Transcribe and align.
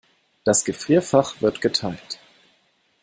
Das 0.45 0.65
Gefrierfach 0.65 1.43
wird 1.43 1.61
geteilt. 1.61 2.19